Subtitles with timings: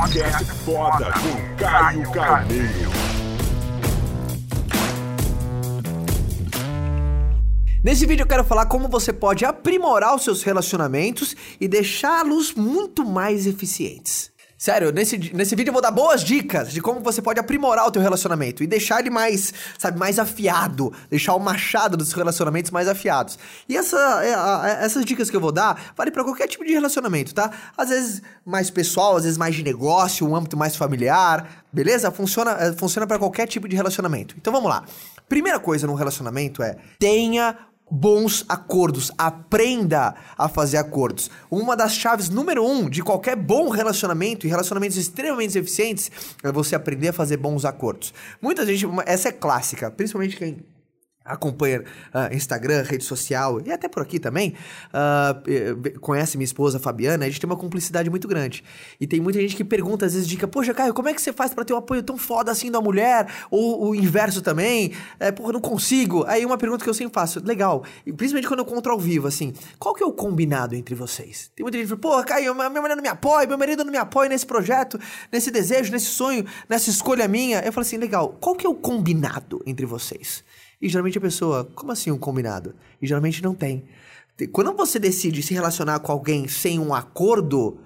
[0.00, 2.90] Podcast foda com Caio Carneiro.
[7.84, 13.04] Nesse vídeo eu quero falar como você pode aprimorar os seus relacionamentos e deixá-los muito
[13.04, 14.32] mais eficientes.
[14.60, 17.90] Sério, nesse, nesse vídeo eu vou dar boas dicas de como você pode aprimorar o
[17.90, 22.86] teu relacionamento e deixar ele mais, sabe, mais afiado, deixar o machado dos relacionamentos mais
[22.86, 23.38] afiados.
[23.66, 26.74] E essa, é, a, essas dicas que eu vou dar vale para qualquer tipo de
[26.74, 27.50] relacionamento, tá?
[27.74, 32.10] Às vezes mais pessoal, às vezes mais de negócio, um âmbito mais familiar, beleza?
[32.10, 34.34] Funciona, é, funciona para qualquer tipo de relacionamento.
[34.36, 34.84] Então vamos lá.
[35.26, 37.56] Primeira coisa num relacionamento é tenha
[37.90, 39.10] bons acordos.
[39.18, 41.30] Aprenda a fazer acordos.
[41.50, 46.10] Uma das chaves número um de qualquer bom relacionamento e relacionamentos extremamente eficientes
[46.42, 48.14] é você aprender a fazer bons acordos.
[48.40, 50.58] Muita gente, essa é clássica, principalmente quem
[51.32, 54.54] acompanha uh, Instagram, rede social e até por aqui também,
[54.88, 58.62] uh, conhece minha esposa Fabiana, a gente tem uma cumplicidade muito grande.
[59.00, 61.32] E tem muita gente que pergunta, às vezes, dica, poxa, Caio, como é que você
[61.32, 63.26] faz para ter um apoio tão foda assim da mulher?
[63.50, 64.92] Ou o inverso também?
[65.18, 66.24] É, porra, não consigo.
[66.26, 69.52] Aí uma pergunta que eu sempre faço, legal, principalmente quando eu conto ao vivo, assim,
[69.78, 71.50] qual que é o combinado entre vocês?
[71.54, 73.92] Tem muita gente que fala, porra, Caio, minha mulher não me apoia, meu marido não
[73.92, 74.98] me apoia nesse projeto,
[75.32, 77.60] nesse desejo, nesse sonho, nessa escolha minha.
[77.60, 80.44] Eu falo assim, legal, qual que é o combinado entre vocês?
[80.80, 82.74] E geralmente a pessoa, como assim um combinado?
[83.00, 83.84] E geralmente não tem.
[84.52, 87.78] Quando você decide se relacionar com alguém sem um acordo,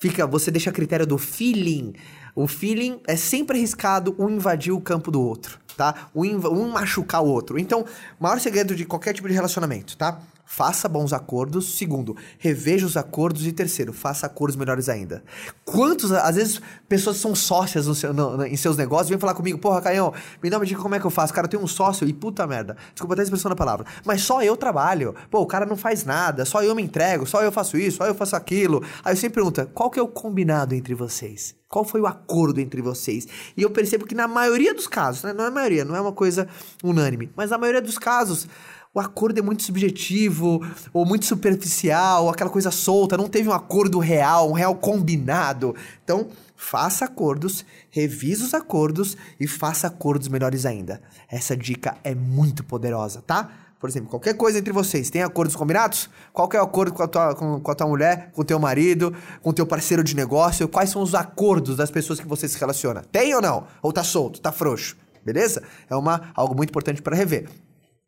[0.00, 1.94] fica, você deixa a critério do feeling.
[2.34, 6.10] O feeling é sempre arriscado um invadir o campo do outro, tá?
[6.14, 7.58] Um, um machucar o outro.
[7.58, 7.84] Então,
[8.18, 10.20] maior segredo de qualquer tipo de relacionamento, tá?
[10.52, 11.78] Faça bons acordos.
[11.78, 13.46] Segundo, reveja os acordos.
[13.46, 15.22] E terceiro, faça acordos melhores ainda.
[15.64, 19.34] Quantos, às vezes, pessoas são sócias no seu, no, no, em seus negócios, vêm falar
[19.34, 21.32] comigo, porra, Caião, me dá uma dica como é que eu faço.
[21.32, 22.76] Cara, eu tenho um sócio e puta merda.
[22.92, 23.86] Desculpa até a expressão da palavra.
[24.04, 25.14] Mas só eu trabalho.
[25.30, 28.06] Pô, o cara não faz nada, só eu me entrego, só eu faço isso, só
[28.06, 28.82] eu faço aquilo.
[29.04, 31.54] Aí eu sempre pergunto, qual que é o combinado entre vocês?
[31.68, 33.28] Qual foi o acordo entre vocês?
[33.56, 35.32] E eu percebo que na maioria dos casos, né?
[35.32, 36.48] não é maioria, não é uma coisa
[36.82, 38.48] unânime, mas na maioria dos casos,
[38.92, 40.60] o acordo é muito subjetivo,
[40.92, 45.76] ou muito superficial, ou aquela coisa solta, não teve um acordo real, um real combinado.
[46.02, 51.00] Então, faça acordos, revise os acordos e faça acordos melhores ainda.
[51.28, 53.50] Essa dica é muito poderosa, tá?
[53.78, 56.10] Por exemplo, qualquer coisa entre vocês, tem acordos combinados?
[56.32, 58.58] Qual é o acordo com a, tua, com, com a tua mulher, com o teu
[58.58, 60.68] marido, com o teu parceiro de negócio?
[60.68, 63.02] Quais são os acordos das pessoas que você se relaciona?
[63.10, 63.68] Tem ou não?
[63.80, 64.96] Ou tá solto, tá frouxo?
[65.24, 65.62] Beleza?
[65.88, 67.48] É uma, algo muito importante para rever.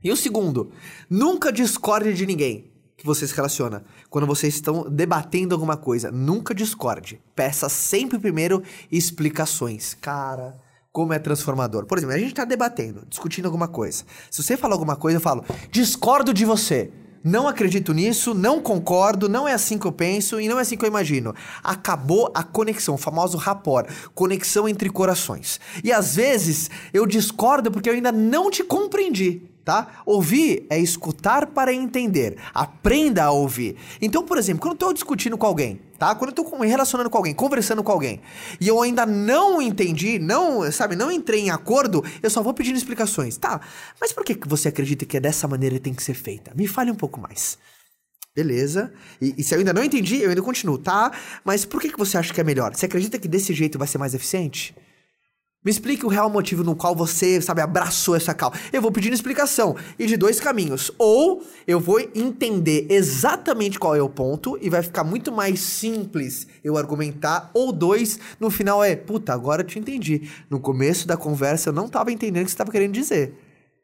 [0.02, 0.70] E o segundo,
[1.08, 3.84] nunca discorde de ninguém que você se relaciona.
[4.10, 7.20] Quando vocês estão debatendo alguma coisa, nunca discorde.
[7.34, 9.94] Peça sempre primeiro explicações.
[9.94, 10.56] Cara,
[10.92, 11.86] como é transformador.
[11.86, 14.04] Por exemplo, a gente está debatendo, discutindo alguma coisa.
[14.30, 16.92] Se você fala alguma coisa, eu falo, discordo de você.
[17.24, 20.76] Não acredito nisso, não concordo, não é assim que eu penso e não é assim
[20.76, 21.32] que eu imagino.
[21.62, 25.60] Acabou a conexão, o famoso rapport, conexão entre corações.
[25.84, 30.02] E às vezes eu discordo porque eu ainda não te compreendi tá?
[30.04, 32.36] Ouvir é escutar para entender.
[32.52, 33.76] Aprenda a ouvir.
[34.00, 36.14] Então, por exemplo, quando eu estou discutindo com alguém, tá?
[36.14, 38.20] Quando eu estou me relacionando com alguém, conversando com alguém,
[38.60, 42.76] e eu ainda não entendi, não, sabe, não entrei em acordo, eu só vou pedindo
[42.76, 43.36] explicações.
[43.36, 43.60] Tá,
[44.00, 46.52] mas por que você acredita que é dessa maneira que tem que ser feita?
[46.54, 47.58] Me fale um pouco mais.
[48.34, 48.92] Beleza.
[49.20, 51.12] E, e, se eu ainda não entendi, eu ainda continuo, tá?
[51.44, 52.74] Mas por que, que você acha que é melhor?
[52.74, 54.74] Você acredita que desse jeito vai ser mais eficiente?
[55.64, 58.58] Me explique o real motivo no qual você, sabe, abraçou essa causa.
[58.72, 59.76] Eu vou pedindo explicação.
[59.96, 60.90] E de dois caminhos.
[60.98, 66.48] Ou eu vou entender exatamente qual é o ponto e vai ficar muito mais simples
[66.64, 67.48] eu argumentar.
[67.54, 70.28] Ou dois, no final é, puta, agora eu te entendi.
[70.50, 73.32] No começo da conversa eu não estava entendendo o que você estava querendo dizer.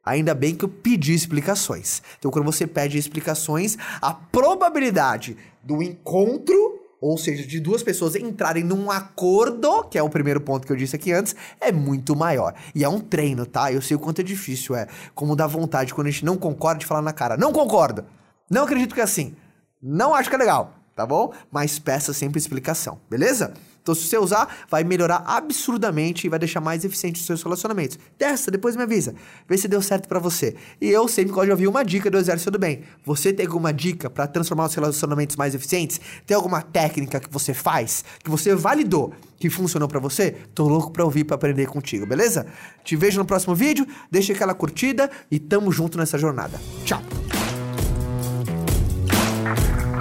[0.04, 2.02] Ainda bem que eu pedi explicações.
[2.18, 8.64] Então, quando você pede explicações, a probabilidade do encontro ou seja, de duas pessoas entrarem
[8.64, 12.54] num acordo, que é o primeiro ponto que eu disse aqui antes, é muito maior.
[12.74, 13.72] E é um treino, tá?
[13.72, 16.80] Eu sei o quanto é difícil, é como dá vontade quando a gente não concorda
[16.80, 17.36] de falar na cara.
[17.36, 18.04] Não concordo!
[18.50, 19.36] Não acredito que é assim.
[19.80, 21.32] Não acho que é legal, tá bom?
[21.50, 23.52] Mas peça sempre explicação, beleza?
[23.82, 27.98] Então, se você usar, vai melhorar absurdamente e vai deixar mais eficiente os seus relacionamentos.
[28.18, 29.14] Testa, depois me avisa.
[29.48, 30.54] Vê se deu certo para você.
[30.80, 32.82] E eu sempre gosto de ouvir uma dica do Exército do Bem.
[33.04, 36.00] Você tem alguma dica para transformar os relacionamentos mais eficientes?
[36.26, 40.32] Tem alguma técnica que você faz, que você validou, que funcionou para você?
[40.54, 42.46] Tô louco pra ouvir, para aprender contigo, beleza?
[42.84, 46.60] Te vejo no próximo vídeo, deixa aquela curtida e tamo junto nessa jornada.
[46.84, 47.02] Tchau!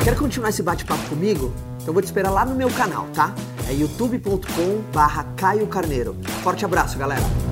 [0.04, 1.54] Quer continuar esse bate-papo comigo?
[1.82, 3.34] Então vou te esperar lá no meu canal, tá?
[3.70, 6.16] É youtube.com barra Caio Carneiro.
[6.42, 7.47] Forte abraço, galera!